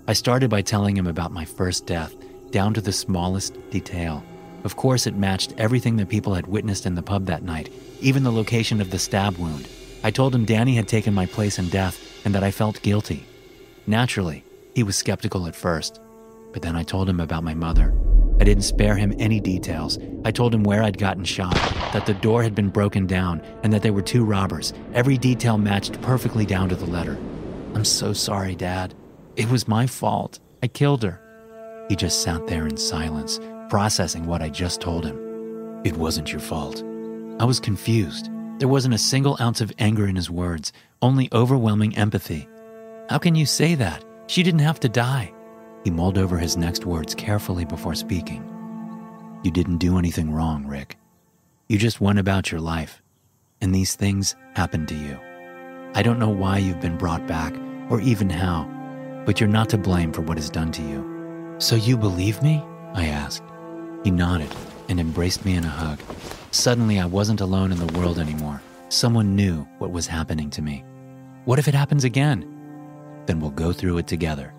I 0.07 0.13
started 0.13 0.49
by 0.49 0.61
telling 0.61 0.95
him 0.95 1.07
about 1.07 1.33
my 1.33 1.43
first 1.43 1.85
death, 1.85 2.15
down 2.51 2.73
to 2.75 2.81
the 2.81 2.93
smallest 2.93 3.57
detail. 3.69 4.23
Of 4.63 4.77
course, 4.77 5.05
it 5.05 5.15
matched 5.15 5.53
everything 5.57 5.97
that 5.97 6.07
people 6.09 6.33
had 6.33 6.47
witnessed 6.47 6.85
in 6.85 6.95
the 6.95 7.03
pub 7.03 7.25
that 7.25 7.43
night, 7.43 7.69
even 7.99 8.23
the 8.23 8.31
location 8.31 8.79
of 8.79 8.89
the 8.89 8.99
stab 8.99 9.37
wound. 9.37 9.67
I 10.03 10.11
told 10.11 10.33
him 10.33 10.45
Danny 10.45 10.75
had 10.75 10.87
taken 10.87 11.13
my 11.13 11.25
place 11.25 11.59
in 11.59 11.67
death 11.67 12.01
and 12.25 12.33
that 12.33 12.43
I 12.43 12.51
felt 12.51 12.81
guilty. 12.81 13.25
Naturally, 13.87 14.43
he 14.75 14.83
was 14.83 14.97
skeptical 14.97 15.47
at 15.47 15.55
first, 15.55 16.01
but 16.51 16.61
then 16.61 16.75
I 16.75 16.83
told 16.83 17.09
him 17.09 17.21
about 17.21 17.43
my 17.43 17.53
mother, 17.53 17.93
I 18.39 18.43
didn't 18.43 18.63
spare 18.63 18.95
him 18.95 19.15
any 19.17 19.39
details. 19.39 19.97
I 20.23 20.31
told 20.31 20.53
him 20.53 20.63
where 20.63 20.83
I'd 20.83 20.99
gotten 20.99 21.23
shot, 21.23 21.55
that 21.93 22.05
the 22.05 22.13
door 22.13 22.43
had 22.43 22.53
been 22.53 22.69
broken 22.69 23.07
down, 23.07 23.41
and 23.63 23.73
that 23.73 23.81
there 23.81 23.93
were 23.93 24.01
two 24.03 24.23
robbers. 24.23 24.73
Every 24.93 25.17
detail 25.17 25.57
matched 25.57 25.99
perfectly 26.03 26.45
down 26.45 26.69
to 26.69 26.75
the 26.75 26.85
letter. 26.85 27.17
I'm 27.73 27.85
so 27.85 28.13
sorry, 28.13 28.55
Dad. 28.55 28.93
It 29.37 29.49
was 29.49 29.67
my 29.67 29.87
fault. 29.87 30.39
I 30.61 30.67
killed 30.67 31.01
her. 31.01 31.19
He 31.89 31.95
just 31.95 32.21
sat 32.21 32.45
there 32.45 32.67
in 32.67 32.77
silence, 32.77 33.39
processing 33.69 34.27
what 34.27 34.43
I 34.43 34.49
just 34.49 34.81
told 34.81 35.05
him. 35.05 35.81
It 35.83 35.97
wasn't 35.97 36.31
your 36.31 36.41
fault. 36.41 36.83
I 37.39 37.45
was 37.45 37.59
confused. 37.59 38.29
There 38.59 38.67
wasn't 38.67 38.93
a 38.93 38.99
single 38.99 39.37
ounce 39.39 39.61
of 39.61 39.71
anger 39.79 40.05
in 40.07 40.15
his 40.15 40.29
words, 40.29 40.73
only 41.01 41.29
overwhelming 41.31 41.97
empathy. 41.97 42.47
How 43.09 43.17
can 43.17 43.35
you 43.35 43.45
say 43.45 43.73
that? 43.75 44.03
She 44.27 44.43
didn't 44.43 44.59
have 44.59 44.81
to 44.81 44.89
die. 44.89 45.33
He 45.85 45.89
mulled 45.89 46.17
over 46.17 46.37
his 46.37 46.57
next 46.57 46.85
words 46.85 47.15
carefully 47.15 47.63
before 47.63 47.95
speaking. 47.95 48.43
You 49.43 49.51
didn't 49.51 49.77
do 49.77 49.97
anything 49.97 50.33
wrong, 50.33 50.67
Rick. 50.67 50.97
You 51.69 51.77
just 51.77 52.01
went 52.01 52.19
about 52.19 52.51
your 52.51 52.59
life, 52.59 53.01
and 53.61 53.73
these 53.73 53.95
things 53.95 54.35
happened 54.55 54.89
to 54.89 54.95
you. 54.95 55.17
I 55.95 56.01
don't 56.01 56.19
know 56.19 56.27
why 56.27 56.57
you've 56.57 56.81
been 56.81 56.97
brought 56.97 57.25
back, 57.27 57.55
or 57.89 58.01
even 58.01 58.29
how, 58.29 58.69
but 59.25 59.39
you're 59.39 59.47
not 59.47 59.69
to 59.69 59.77
blame 59.77 60.11
for 60.11 60.21
what 60.21 60.37
is 60.37 60.49
done 60.49 60.73
to 60.73 60.81
you. 60.81 61.55
So 61.59 61.77
you 61.77 61.95
believe 61.95 62.43
me? 62.43 62.61
I 62.93 63.05
asked. 63.05 63.43
He 64.03 64.11
nodded 64.11 64.53
and 64.89 64.99
embraced 64.99 65.45
me 65.45 65.55
in 65.55 65.63
a 65.63 65.69
hug. 65.69 66.01
Suddenly, 66.51 66.99
I 66.99 67.05
wasn't 67.05 67.39
alone 67.39 67.71
in 67.71 67.79
the 67.79 67.97
world 67.97 68.19
anymore. 68.19 68.61
Someone 68.89 69.33
knew 69.33 69.65
what 69.77 69.91
was 69.91 70.07
happening 70.07 70.49
to 70.49 70.61
me. 70.61 70.83
What 71.45 71.57
if 71.57 71.69
it 71.69 71.73
happens 71.73 72.03
again? 72.03 72.56
Then 73.27 73.39
we'll 73.39 73.51
go 73.51 73.71
through 73.71 73.99
it 73.99 74.07
together. 74.07 74.53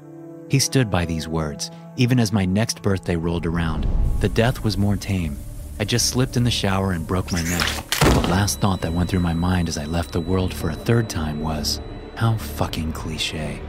He 0.48 0.58
stood 0.58 0.90
by 0.90 1.04
these 1.04 1.26
words, 1.26 1.70
even 1.96 2.20
as 2.20 2.32
my 2.32 2.44
next 2.44 2.80
birthday 2.80 3.16
rolled 3.16 3.46
around. 3.46 3.86
The 4.20 4.28
death 4.28 4.62
was 4.62 4.78
more 4.78 4.96
tame. 4.96 5.36
I 5.80 5.84
just 5.84 6.08
slipped 6.10 6.36
in 6.36 6.44
the 6.44 6.50
shower 6.50 6.92
and 6.92 7.06
broke 7.06 7.32
my 7.32 7.42
neck. 7.42 7.66
The 8.00 8.28
last 8.28 8.60
thought 8.60 8.80
that 8.82 8.92
went 8.92 9.10
through 9.10 9.20
my 9.20 9.34
mind 9.34 9.68
as 9.68 9.78
I 9.78 9.84
left 9.84 10.12
the 10.12 10.20
world 10.20 10.54
for 10.54 10.70
a 10.70 10.74
third 10.74 11.08
time 11.08 11.40
was, 11.40 11.80
how 12.14 12.36
fucking 12.36 12.92
cliche. 12.92 13.60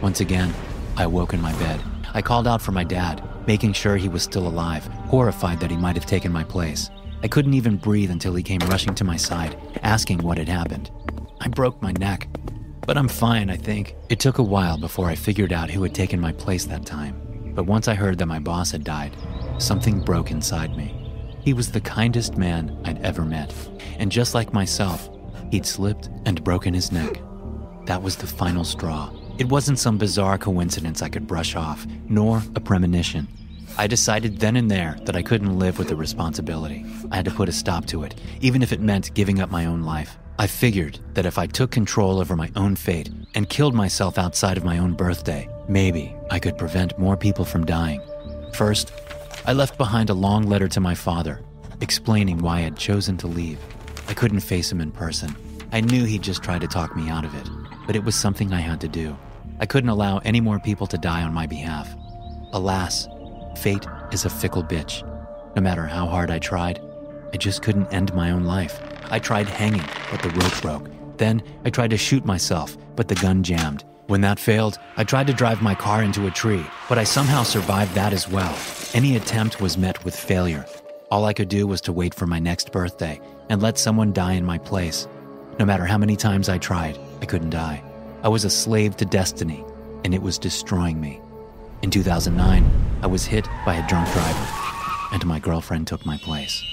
Once 0.00 0.20
again, 0.20 0.52
I 0.96 1.04
awoke 1.04 1.34
in 1.34 1.40
my 1.40 1.52
bed. 1.58 1.80
I 2.14 2.20
called 2.20 2.46
out 2.46 2.60
for 2.60 2.72
my 2.72 2.84
dad, 2.84 3.22
making 3.46 3.72
sure 3.72 3.96
he 3.96 4.08
was 4.08 4.22
still 4.22 4.46
alive, 4.46 4.86
horrified 5.06 5.60
that 5.60 5.70
he 5.70 5.76
might 5.76 5.96
have 5.96 6.06
taken 6.06 6.32
my 6.32 6.44
place. 6.44 6.90
I 7.22 7.28
couldn't 7.28 7.54
even 7.54 7.76
breathe 7.76 8.10
until 8.10 8.34
he 8.34 8.42
came 8.42 8.60
rushing 8.68 8.94
to 8.96 9.04
my 9.04 9.16
side, 9.16 9.56
asking 9.82 10.18
what 10.18 10.38
had 10.38 10.48
happened. 10.48 10.90
I 11.40 11.48
broke 11.48 11.80
my 11.80 11.92
neck. 11.92 12.28
But 12.86 12.98
I'm 12.98 13.08
fine, 13.08 13.50
I 13.50 13.56
think. 13.56 13.94
It 14.08 14.20
took 14.20 14.38
a 14.38 14.42
while 14.42 14.78
before 14.78 15.08
I 15.08 15.14
figured 15.14 15.52
out 15.52 15.70
who 15.70 15.82
had 15.82 15.94
taken 15.94 16.20
my 16.20 16.32
place 16.32 16.64
that 16.66 16.84
time. 16.86 17.20
But 17.54 17.64
once 17.64 17.88
I 17.88 17.94
heard 17.94 18.18
that 18.18 18.26
my 18.26 18.38
boss 18.38 18.70
had 18.70 18.84
died, 18.84 19.16
something 19.58 20.00
broke 20.00 20.30
inside 20.30 20.76
me. 20.76 20.94
He 21.40 21.52
was 21.52 21.70
the 21.70 21.80
kindest 21.80 22.36
man 22.36 22.76
I'd 22.84 23.02
ever 23.02 23.24
met. 23.24 23.54
And 23.98 24.10
just 24.10 24.34
like 24.34 24.52
myself, 24.52 25.08
He'd 25.52 25.66
slipped 25.66 26.08
and 26.24 26.42
broken 26.42 26.72
his 26.72 26.90
neck. 26.90 27.20
That 27.84 28.02
was 28.02 28.16
the 28.16 28.26
final 28.26 28.64
straw. 28.64 29.12
It 29.36 29.50
wasn't 29.50 29.78
some 29.78 29.98
bizarre 29.98 30.38
coincidence 30.38 31.02
I 31.02 31.10
could 31.10 31.26
brush 31.26 31.54
off, 31.54 31.86
nor 32.08 32.42
a 32.56 32.60
premonition. 32.60 33.28
I 33.76 33.86
decided 33.86 34.38
then 34.38 34.56
and 34.56 34.70
there 34.70 34.96
that 35.04 35.14
I 35.14 35.20
couldn't 35.20 35.58
live 35.58 35.78
with 35.78 35.88
the 35.88 35.96
responsibility. 35.96 36.86
I 37.10 37.16
had 37.16 37.26
to 37.26 37.30
put 37.30 37.50
a 37.50 37.52
stop 37.52 37.84
to 37.86 38.02
it, 38.02 38.14
even 38.40 38.62
if 38.62 38.72
it 38.72 38.80
meant 38.80 39.12
giving 39.12 39.40
up 39.40 39.50
my 39.50 39.66
own 39.66 39.82
life. 39.82 40.16
I 40.42 40.48
figured 40.48 40.98
that 41.14 41.24
if 41.24 41.38
I 41.38 41.46
took 41.46 41.70
control 41.70 42.18
over 42.18 42.34
my 42.34 42.50
own 42.56 42.74
fate 42.74 43.08
and 43.36 43.48
killed 43.48 43.74
myself 43.74 44.18
outside 44.18 44.56
of 44.56 44.64
my 44.64 44.78
own 44.78 44.94
birthday, 44.94 45.48
maybe 45.68 46.16
I 46.32 46.40
could 46.40 46.58
prevent 46.58 46.98
more 46.98 47.16
people 47.16 47.44
from 47.44 47.64
dying. 47.64 48.02
First, 48.52 48.92
I 49.46 49.52
left 49.52 49.78
behind 49.78 50.10
a 50.10 50.14
long 50.14 50.48
letter 50.48 50.66
to 50.66 50.80
my 50.80 50.96
father, 50.96 51.42
explaining 51.80 52.38
why 52.38 52.56
I 52.56 52.62
had 52.62 52.76
chosen 52.76 53.16
to 53.18 53.28
leave. 53.28 53.60
I 54.08 54.14
couldn't 54.14 54.40
face 54.40 54.72
him 54.72 54.80
in 54.80 54.90
person. 54.90 55.32
I 55.70 55.80
knew 55.80 56.06
he'd 56.06 56.22
just 56.22 56.42
try 56.42 56.58
to 56.58 56.66
talk 56.66 56.96
me 56.96 57.08
out 57.08 57.24
of 57.24 57.36
it, 57.36 57.48
but 57.86 57.94
it 57.94 58.02
was 58.02 58.16
something 58.16 58.52
I 58.52 58.62
had 58.62 58.80
to 58.80 58.88
do. 58.88 59.16
I 59.60 59.66
couldn't 59.66 59.90
allow 59.90 60.18
any 60.24 60.40
more 60.40 60.58
people 60.58 60.88
to 60.88 60.98
die 60.98 61.22
on 61.22 61.32
my 61.32 61.46
behalf. 61.46 61.88
Alas, 62.52 63.06
fate 63.58 63.86
is 64.10 64.24
a 64.24 64.28
fickle 64.28 64.64
bitch. 64.64 65.06
No 65.54 65.62
matter 65.62 65.86
how 65.86 66.06
hard 66.06 66.32
I 66.32 66.40
tried, 66.40 66.80
I 67.32 67.36
just 67.36 67.62
couldn't 67.62 67.94
end 67.94 68.12
my 68.12 68.32
own 68.32 68.42
life. 68.42 68.80
I 69.12 69.18
tried 69.18 69.46
hanging, 69.46 69.84
but 70.10 70.22
the 70.22 70.30
rope 70.30 70.62
broke. 70.62 71.18
Then 71.18 71.42
I 71.66 71.70
tried 71.70 71.90
to 71.90 71.98
shoot 71.98 72.24
myself, 72.24 72.78
but 72.96 73.08
the 73.08 73.14
gun 73.14 73.42
jammed. 73.42 73.84
When 74.06 74.22
that 74.22 74.40
failed, 74.40 74.78
I 74.96 75.04
tried 75.04 75.26
to 75.26 75.34
drive 75.34 75.60
my 75.60 75.74
car 75.74 76.02
into 76.02 76.26
a 76.26 76.30
tree, 76.30 76.64
but 76.88 76.98
I 76.98 77.04
somehow 77.04 77.42
survived 77.42 77.94
that 77.94 78.14
as 78.14 78.26
well. 78.26 78.56
Any 78.94 79.16
attempt 79.16 79.60
was 79.60 79.76
met 79.76 80.02
with 80.02 80.16
failure. 80.16 80.64
All 81.10 81.26
I 81.26 81.34
could 81.34 81.50
do 81.50 81.66
was 81.66 81.82
to 81.82 81.92
wait 81.92 82.14
for 82.14 82.26
my 82.26 82.38
next 82.38 82.72
birthday 82.72 83.20
and 83.50 83.60
let 83.60 83.76
someone 83.76 84.14
die 84.14 84.32
in 84.32 84.46
my 84.46 84.56
place. 84.56 85.06
No 85.58 85.66
matter 85.66 85.84
how 85.84 85.98
many 85.98 86.16
times 86.16 86.48
I 86.48 86.56
tried, 86.56 86.98
I 87.20 87.26
couldn't 87.26 87.50
die. 87.50 87.84
I 88.22 88.28
was 88.28 88.46
a 88.46 88.50
slave 88.50 88.96
to 88.96 89.04
destiny, 89.04 89.62
and 90.04 90.14
it 90.14 90.22
was 90.22 90.38
destroying 90.38 91.02
me. 91.02 91.20
In 91.82 91.90
2009, 91.90 92.64
I 93.02 93.06
was 93.06 93.26
hit 93.26 93.46
by 93.66 93.74
a 93.74 93.86
drunk 93.86 94.10
driver, 94.10 94.48
and 95.12 95.26
my 95.26 95.38
girlfriend 95.38 95.86
took 95.86 96.06
my 96.06 96.16
place. 96.16 96.64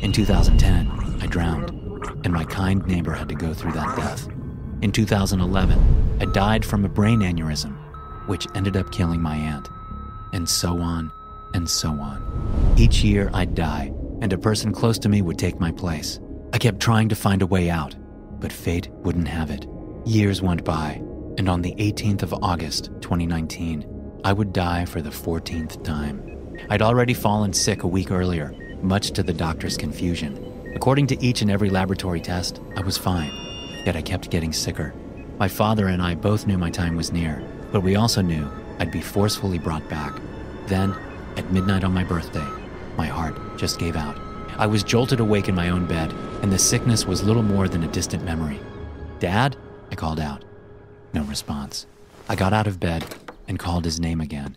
In 0.00 0.12
2010, 0.12 1.18
I 1.20 1.26
drowned, 1.26 1.77
and 2.24 2.32
my 2.32 2.44
kind 2.44 2.86
neighbor 2.86 3.12
had 3.12 3.28
to 3.28 3.34
go 3.34 3.54
through 3.54 3.72
that 3.72 3.96
death. 3.96 4.28
In 4.82 4.92
2011, 4.92 6.18
I 6.20 6.24
died 6.26 6.64
from 6.64 6.84
a 6.84 6.88
brain 6.88 7.20
aneurysm, 7.20 7.76
which 8.26 8.46
ended 8.54 8.76
up 8.76 8.92
killing 8.92 9.20
my 9.20 9.36
aunt. 9.36 9.68
And 10.32 10.48
so 10.48 10.78
on, 10.78 11.10
and 11.54 11.68
so 11.68 11.90
on. 11.90 12.74
Each 12.76 13.02
year, 13.02 13.30
I'd 13.32 13.54
die, 13.54 13.92
and 14.20 14.32
a 14.32 14.38
person 14.38 14.72
close 14.72 14.98
to 15.00 15.08
me 15.08 15.22
would 15.22 15.38
take 15.38 15.58
my 15.58 15.72
place. 15.72 16.20
I 16.52 16.58
kept 16.58 16.80
trying 16.80 17.08
to 17.08 17.16
find 17.16 17.42
a 17.42 17.46
way 17.46 17.70
out, 17.70 17.94
but 18.40 18.52
fate 18.52 18.88
wouldn't 18.90 19.28
have 19.28 19.50
it. 19.50 19.66
Years 20.04 20.42
went 20.42 20.64
by, 20.64 21.02
and 21.38 21.48
on 21.48 21.62
the 21.62 21.74
18th 21.74 22.22
of 22.22 22.34
August, 22.42 22.90
2019, 23.00 24.20
I 24.24 24.32
would 24.32 24.52
die 24.52 24.84
for 24.84 25.00
the 25.00 25.10
14th 25.10 25.82
time. 25.84 26.56
I'd 26.70 26.82
already 26.82 27.14
fallen 27.14 27.52
sick 27.52 27.82
a 27.82 27.88
week 27.88 28.10
earlier, 28.10 28.52
much 28.82 29.12
to 29.12 29.22
the 29.22 29.32
doctor's 29.32 29.76
confusion. 29.76 30.47
According 30.74 31.06
to 31.08 31.22
each 31.24 31.42
and 31.42 31.50
every 31.50 31.70
laboratory 31.70 32.20
test, 32.20 32.60
I 32.76 32.82
was 32.82 32.98
fine, 32.98 33.32
yet 33.84 33.96
I 33.96 34.02
kept 34.02 34.30
getting 34.30 34.52
sicker. 34.52 34.94
My 35.38 35.48
father 35.48 35.88
and 35.88 36.02
I 36.02 36.14
both 36.14 36.46
knew 36.46 36.58
my 36.58 36.70
time 36.70 36.96
was 36.96 37.12
near, 37.12 37.42
but 37.72 37.82
we 37.82 37.96
also 37.96 38.22
knew 38.22 38.48
I'd 38.78 38.90
be 38.90 39.00
forcefully 39.00 39.58
brought 39.58 39.88
back. 39.88 40.20
Then, 40.66 40.94
at 41.36 41.50
midnight 41.52 41.84
on 41.84 41.92
my 41.92 42.04
birthday, 42.04 42.46
my 42.96 43.06
heart 43.06 43.36
just 43.56 43.78
gave 43.78 43.96
out. 43.96 44.18
I 44.56 44.66
was 44.66 44.82
jolted 44.82 45.20
awake 45.20 45.48
in 45.48 45.54
my 45.54 45.68
own 45.70 45.86
bed, 45.86 46.12
and 46.42 46.52
the 46.52 46.58
sickness 46.58 47.06
was 47.06 47.22
little 47.22 47.42
more 47.42 47.68
than 47.68 47.84
a 47.84 47.92
distant 47.92 48.24
memory. 48.24 48.60
Dad? 49.20 49.56
I 49.90 49.94
called 49.94 50.20
out. 50.20 50.44
No 51.12 51.22
response. 51.22 51.86
I 52.28 52.36
got 52.36 52.52
out 52.52 52.66
of 52.66 52.80
bed 52.80 53.04
and 53.46 53.58
called 53.58 53.84
his 53.84 53.98
name 53.98 54.20
again. 54.20 54.56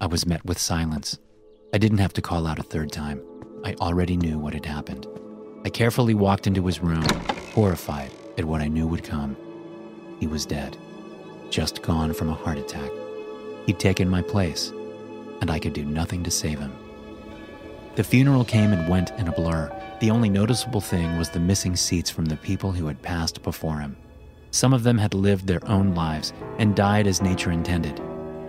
I 0.00 0.06
was 0.06 0.26
met 0.26 0.44
with 0.44 0.58
silence. 0.58 1.18
I 1.74 1.78
didn't 1.78 1.98
have 1.98 2.12
to 2.12 2.22
call 2.22 2.46
out 2.46 2.58
a 2.58 2.62
third 2.62 2.92
time. 2.92 3.20
I 3.64 3.74
already 3.74 4.16
knew 4.16 4.38
what 4.38 4.54
had 4.54 4.66
happened. 4.66 5.06
I 5.68 5.70
carefully 5.70 6.14
walked 6.14 6.46
into 6.46 6.64
his 6.64 6.80
room, 6.80 7.04
horrified 7.52 8.10
at 8.38 8.46
what 8.46 8.62
I 8.62 8.68
knew 8.68 8.86
would 8.86 9.04
come. 9.04 9.36
He 10.18 10.26
was 10.26 10.46
dead, 10.46 10.78
just 11.50 11.82
gone 11.82 12.14
from 12.14 12.30
a 12.30 12.34
heart 12.34 12.56
attack. 12.56 12.90
He'd 13.66 13.78
taken 13.78 14.08
my 14.08 14.22
place, 14.22 14.72
and 15.42 15.50
I 15.50 15.58
could 15.58 15.74
do 15.74 15.84
nothing 15.84 16.24
to 16.24 16.30
save 16.30 16.58
him. 16.58 16.72
The 17.96 18.02
funeral 18.02 18.46
came 18.46 18.72
and 18.72 18.88
went 18.88 19.10
in 19.18 19.28
a 19.28 19.32
blur. 19.32 19.70
The 20.00 20.10
only 20.10 20.30
noticeable 20.30 20.80
thing 20.80 21.18
was 21.18 21.28
the 21.28 21.38
missing 21.38 21.76
seats 21.76 22.08
from 22.08 22.24
the 22.24 22.38
people 22.38 22.72
who 22.72 22.86
had 22.86 23.02
passed 23.02 23.42
before 23.42 23.80
him. 23.80 23.94
Some 24.50 24.72
of 24.72 24.84
them 24.84 24.96
had 24.96 25.12
lived 25.12 25.46
their 25.46 25.68
own 25.68 25.94
lives 25.94 26.32
and 26.56 26.74
died 26.74 27.06
as 27.06 27.20
nature 27.20 27.50
intended, 27.52 28.00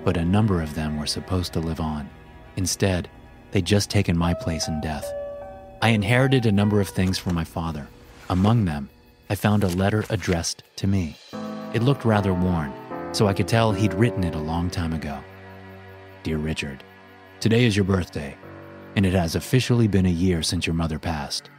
but 0.05 0.15
a 0.15 0.23
number 0.23 0.61
of 0.61 0.73
them 0.73 0.97
were 0.97 1.05
supposed 1.05 1.51
to 1.51 1.59
live 1.59 1.81
on. 1.81 2.09
Instead, 2.55 3.09
they'd 3.51 3.65
just 3.65 3.89
taken 3.89 4.17
my 4.17 4.33
place 4.33 4.69
in 4.69 4.79
death. 4.79 5.11
I 5.81 5.89
inherited 5.89 6.45
a 6.45 6.51
number 6.51 6.81
of 6.81 6.89
things 6.89 7.17
from 7.17 7.35
my 7.35 7.45
father. 7.45 7.87
Among 8.29 8.65
them, 8.65 8.89
I 9.29 9.35
found 9.35 9.63
a 9.63 9.69
letter 9.69 10.03
addressed 10.09 10.63
to 10.75 10.87
me. 10.87 11.15
It 11.73 11.83
looked 11.83 12.03
rather 12.03 12.33
worn, 12.33 12.73
so 13.13 13.27
I 13.27 13.33
could 13.33 13.47
tell 13.47 13.71
he'd 13.71 13.93
written 13.93 14.25
it 14.25 14.35
a 14.35 14.39
long 14.39 14.69
time 14.69 14.91
ago. 14.91 15.17
Dear 16.23 16.37
Richard, 16.37 16.83
today 17.39 17.63
is 17.63 17.77
your 17.77 17.85
birthday, 17.85 18.35
and 18.97 19.05
it 19.05 19.13
has 19.13 19.35
officially 19.35 19.87
been 19.87 20.05
a 20.05 20.09
year 20.09 20.43
since 20.43 20.67
your 20.67 20.73
mother 20.73 20.99
passed. 20.99 21.49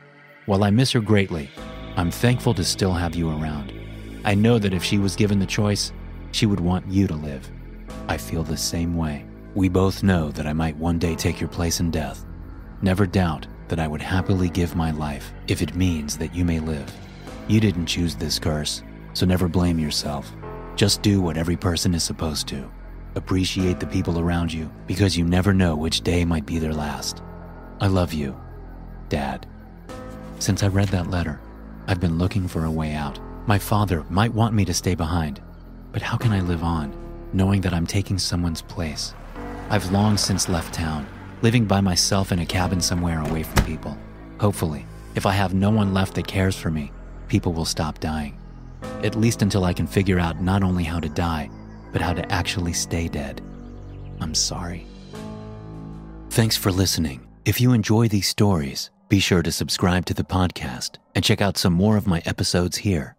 While 0.45 0.65
I 0.65 0.71
miss 0.71 0.93
her 0.93 1.01
greatly, 1.01 1.49
I'm 1.97 2.11
thankful 2.11 2.53
to 2.55 2.65
still 2.65 2.93
have 2.93 3.15
you 3.15 3.31
around. 3.31 3.73
I 4.27 4.35
know 4.35 4.59
that 4.59 4.75
if 4.75 4.85
she 4.85 4.99
was 4.99 5.17
given 5.17 5.39
the 5.39 5.47
choice, 5.47 5.93
she 6.33 6.45
would 6.45 6.61
want 6.61 6.87
you 6.87 7.07
to 7.07 7.15
live. 7.15 7.51
I 8.07 8.19
feel 8.19 8.43
the 8.43 8.57
same 8.59 8.99
way. 8.99 9.25
We 9.55 9.71
both 9.71 10.03
know 10.03 10.31
that 10.33 10.47
I 10.47 10.53
might 10.53 10.77
one 10.77 10.99
day 10.99 11.15
take 11.15 11.41
your 11.41 11.49
place 11.49 11.81
in 11.81 11.91
death. 11.91 12.27
Never 12.83 13.07
doubt 13.07 13.47
that 13.71 13.81
I 13.81 13.89
would 13.89 14.03
happily 14.03 14.51
give 14.51 14.77
my 14.77 14.91
life 14.91 15.33
if 15.49 15.63
it 15.63 15.75
means 15.75 16.19
that 16.19 16.35
you 16.35 16.45
may 16.45 16.61
live. 16.61 16.93
You 17.49 17.61
didn't 17.61 17.87
choose 17.87 18.15
this 18.15 18.39
curse, 18.39 18.83
so 19.15 19.25
never 19.25 19.49
blame 19.49 19.79
yourself. 19.79 20.31
Just 20.77 21.03
do 21.03 21.21
what 21.21 21.37
every 21.37 21.57
person 21.57 21.95
is 21.95 22.03
supposed 22.03 22.47
to. 22.49 22.71
Appreciate 23.15 23.81
the 23.81 23.87
people 23.87 24.19
around 24.19 24.53
you 24.53 24.71
because 24.87 25.17
you 25.17 25.25
never 25.25 25.55
know 25.55 25.75
which 25.75 26.03
day 26.03 26.25
might 26.25 26.47
be 26.47 26.59
their 26.59 26.75
last. 26.75 27.23
I 27.81 27.87
love 27.87 28.13
you, 28.13 28.39
Dad. 29.09 29.47
Since 30.39 30.63
I 30.63 30.69
read 30.69 30.89
that 30.89 31.11
letter, 31.11 31.41
I've 31.87 32.01
been 32.01 32.19
looking 32.19 32.47
for 32.47 32.65
a 32.65 32.71
way 32.71 32.95
out. 32.95 33.19
My 33.47 33.59
father 33.59 34.05
might 34.11 34.35
want 34.35 34.55
me 34.55 34.65
to 34.65 34.75
stay 34.75 34.95
behind, 34.95 35.41
but 35.93 36.03
how 36.03 36.17
can 36.17 36.33
I 36.33 36.41
live 36.41 36.63
on, 36.63 36.93
knowing 37.33 37.61
that 37.63 37.75
I'm 37.75 37.87
taking 37.87 38.19
someone's 38.19 38.63
place? 38.63 39.15
I've 39.71 39.91
long 39.93 40.17
since 40.17 40.49
left 40.49 40.75
town, 40.75 41.07
living 41.43 41.65
by 41.65 41.81
myself 41.81 42.33
in 42.33 42.39
a 42.41 42.47
cabin 42.47 42.81
somewhere 42.81 43.21
away 43.21 43.43
from 43.43 43.65
people. 43.65 43.97
Hopefully, 44.39 44.87
if 45.15 45.27
I 45.27 45.33
have 45.33 45.55
no 45.55 45.71
one 45.71 45.95
left 45.95 46.15
that 46.15 46.27
cares 46.27 46.57
for 46.57 46.71
me, 46.71 46.93
people 47.29 47.53
will 47.53 47.65
stop 47.65 48.01
dying. 48.01 48.39
At 49.03 49.15
least 49.15 49.43
until 49.43 49.65
I 49.65 49.73
can 49.73 49.87
figure 49.87 50.19
out 50.19 50.41
not 50.41 50.63
only 50.63 50.85
how 50.85 51.01
to 51.01 51.09
die, 51.09 51.51
but 51.93 52.01
how 52.01 52.13
to 52.13 52.33
actually 52.33 52.73
stay 52.73 53.09
dead. 53.09 53.43
I'm 54.21 54.35
sorry. 54.35 54.87
Thanks 56.31 56.57
for 56.57 56.71
listening. 56.71 57.27
If 57.45 57.61
you 57.61 57.73
enjoy 57.73 58.09
these 58.09 58.29
stories, 58.29 58.91
be 59.09 59.19
sure 59.19 59.43
to 59.43 59.51
subscribe 59.51 60.07
to 60.07 60.15
the 60.15 60.25
podcast 60.25 60.97
and 61.15 61.25
check 61.25 61.41
out 61.41 61.57
some 61.59 61.73
more 61.73 61.97
of 61.97 62.07
my 62.07 62.23
episodes 62.27 62.77
here. 62.77 63.17